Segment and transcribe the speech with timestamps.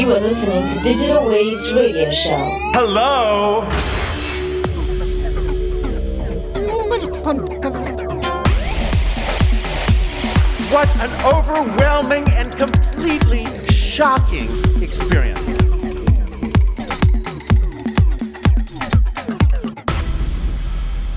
[0.00, 2.40] You are listening to Digital Waves Radio Show.
[2.72, 3.60] Hello.
[10.72, 14.48] What an overwhelming and completely shocking
[14.80, 15.58] experience.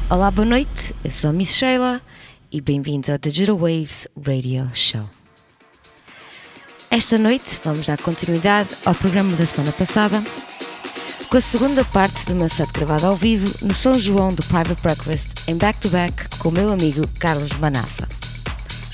[0.09, 0.93] Olá, boa noite.
[1.05, 2.01] Eu sou a Miss Sheila
[2.51, 5.12] e bem-vindos ao Digital Waves Radio Show.
[6.93, 10.23] Esta noite vamos dar continuidade ao programa da semana passada
[11.27, 14.79] com a segunda parte do meu set gravado ao vivo no São João do Private
[14.79, 18.07] Breakfast em back-to-back -back com o meu amigo Carlos Manassa.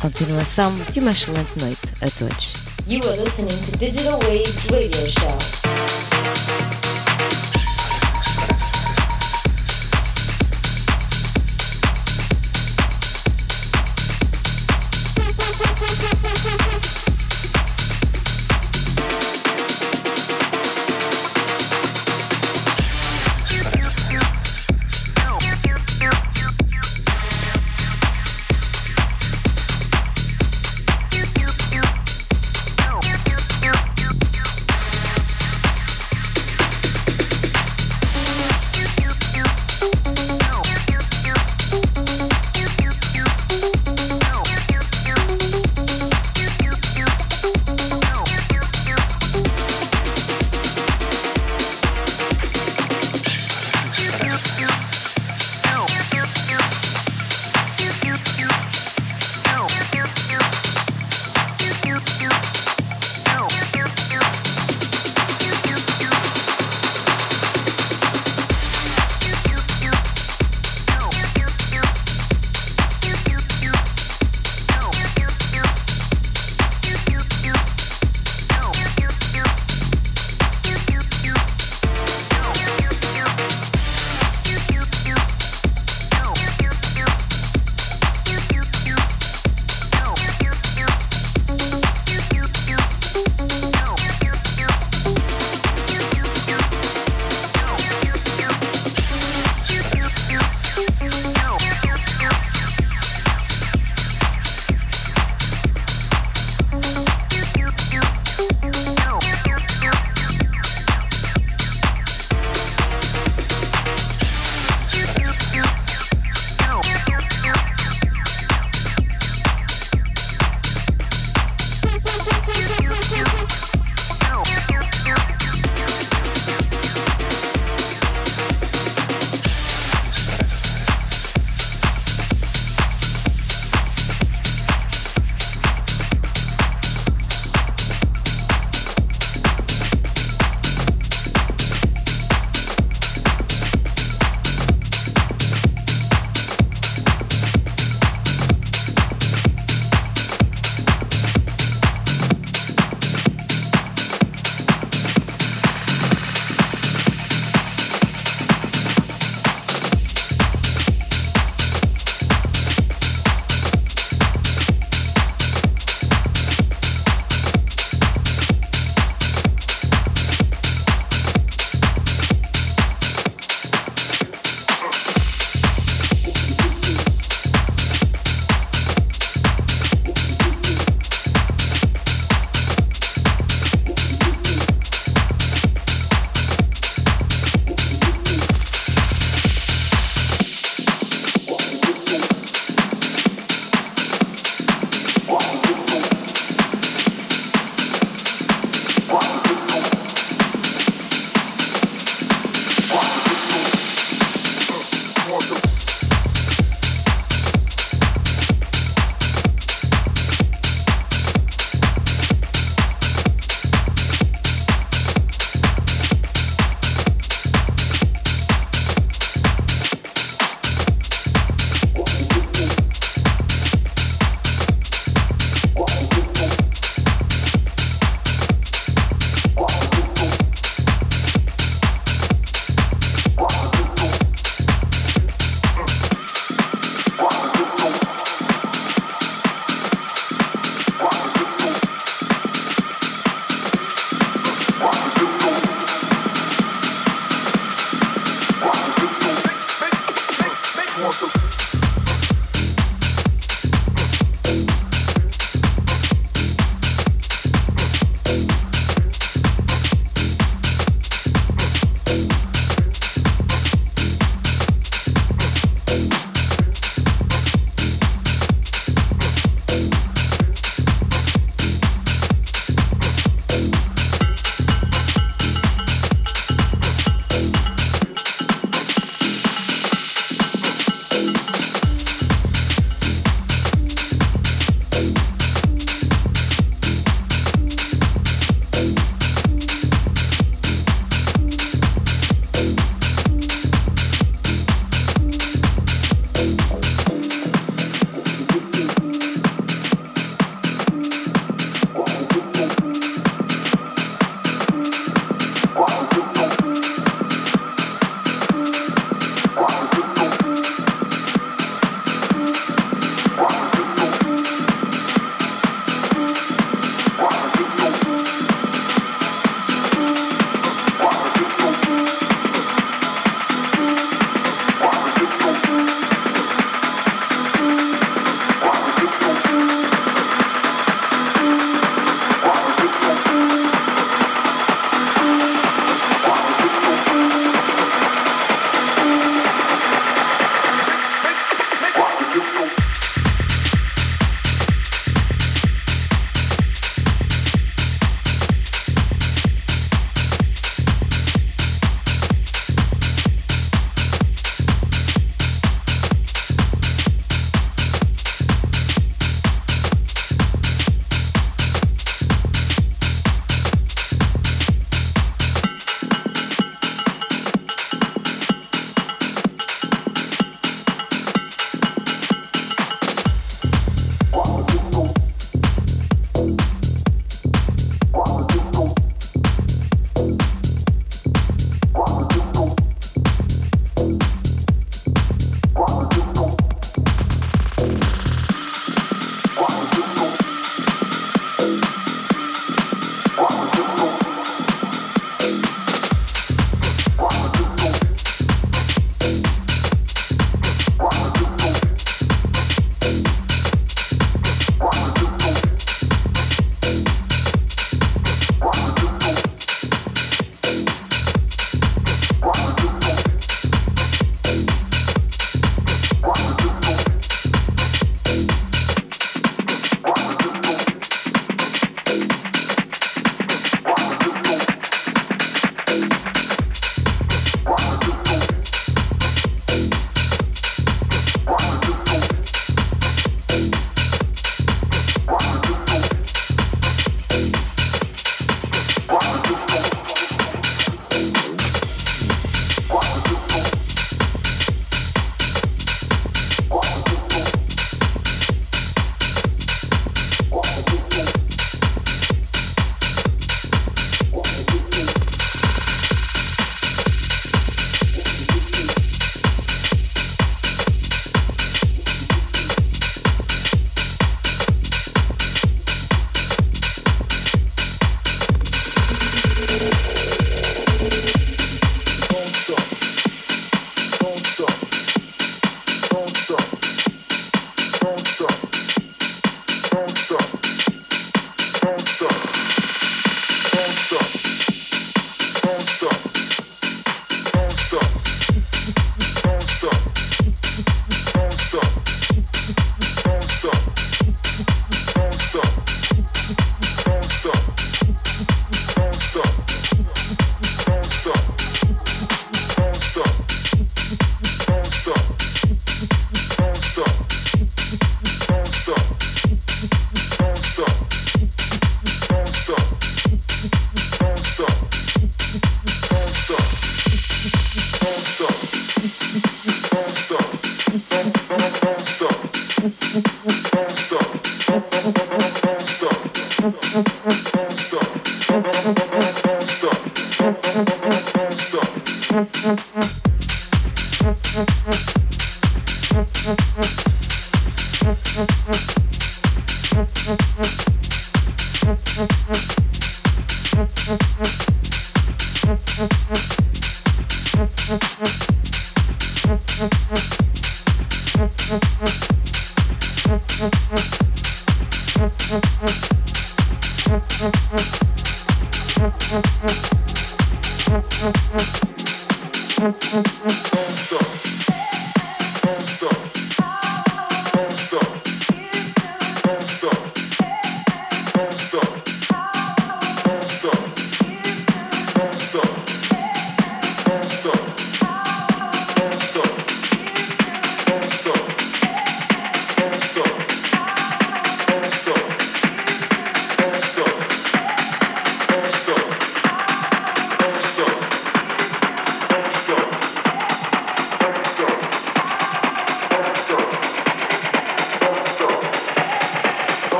[0.00, 2.54] Continuação de uma excelente noite a todos.
[2.88, 6.81] You are listening to Digital Waves Radio Show.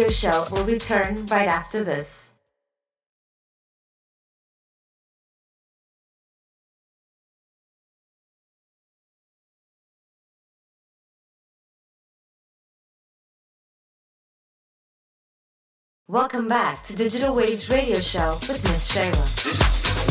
[0.00, 2.32] Radio show will return right after this.
[16.08, 20.09] Welcome back to Digital Waves Radio Show with Miss Sheila.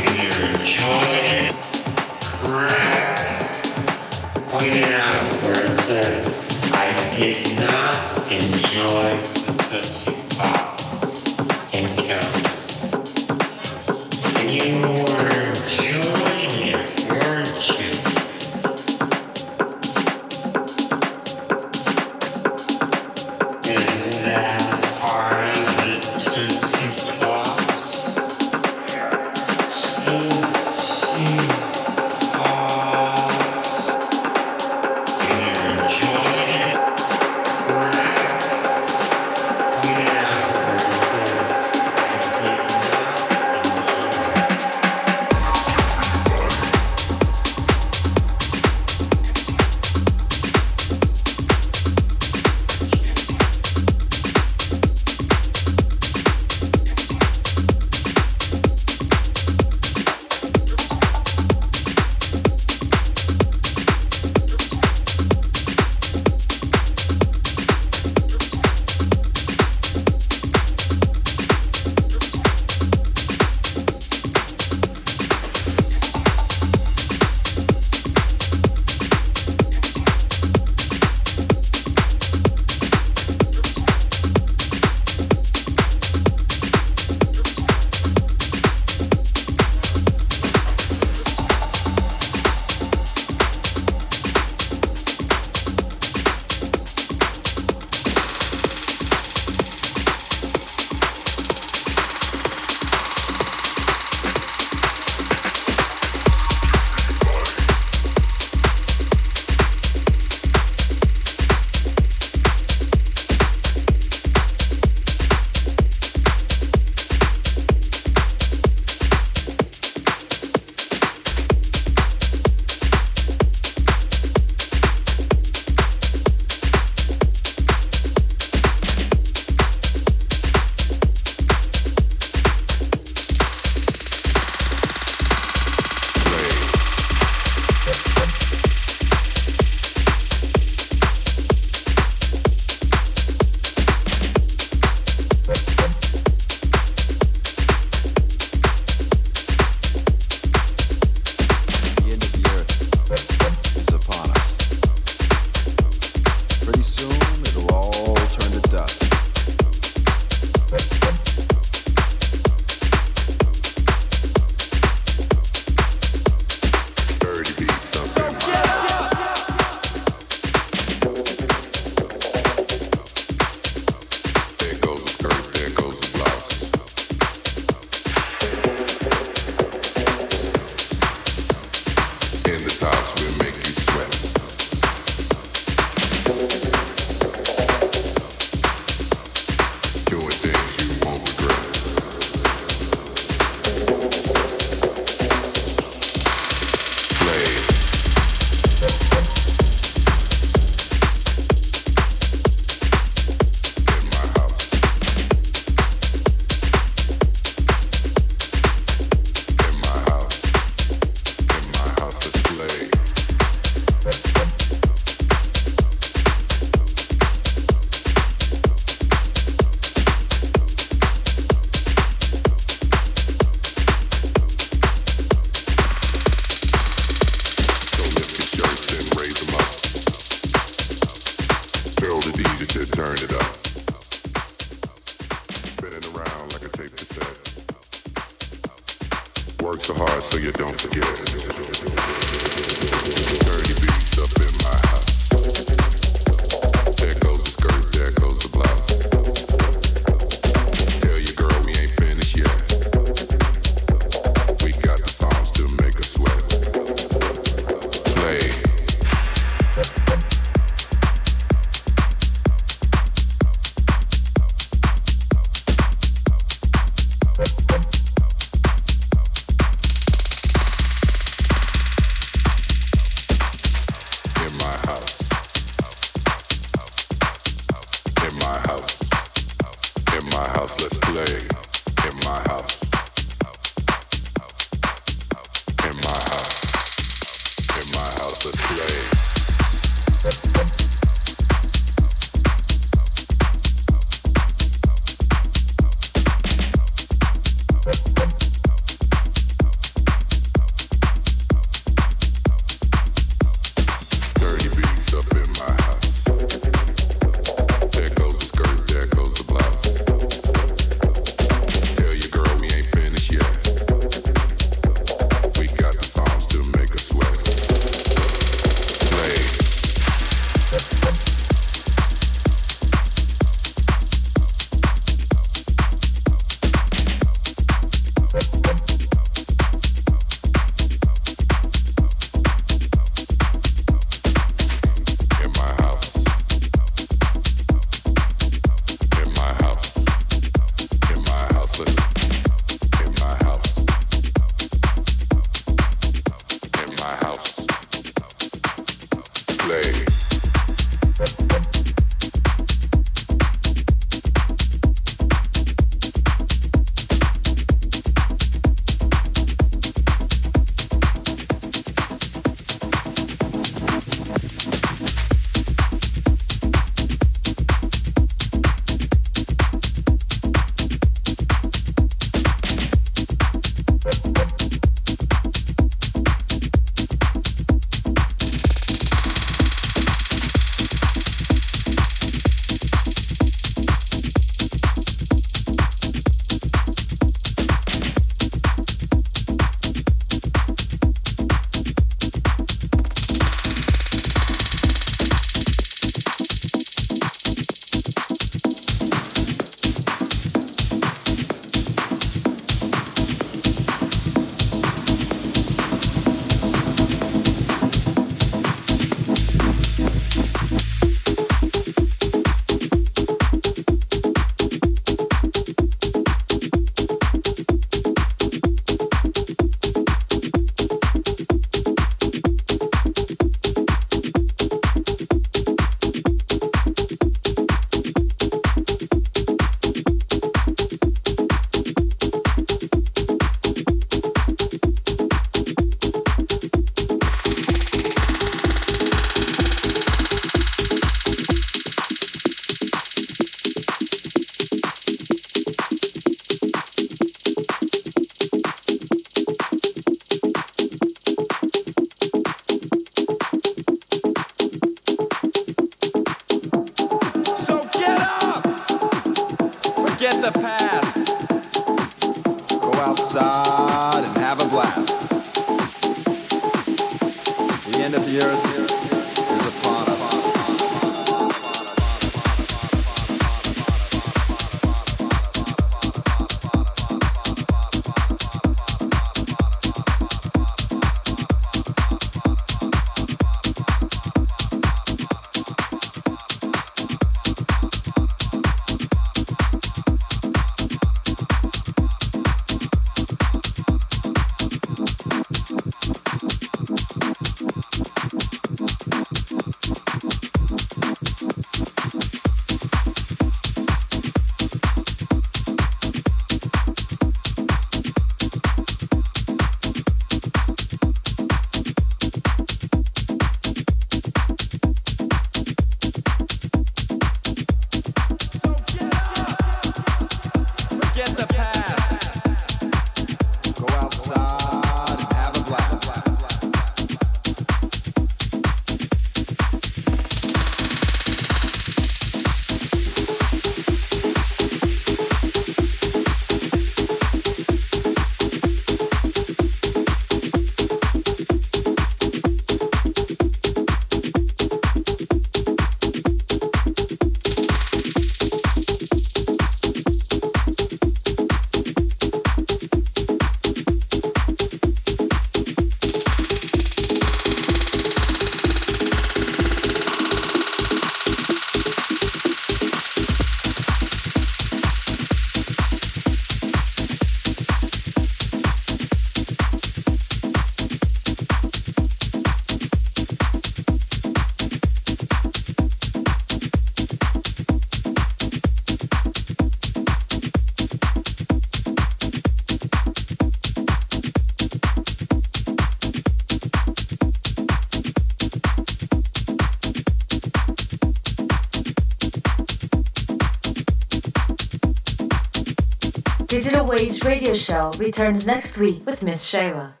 [597.23, 600.00] Radio show returns next week with Miss Sheila.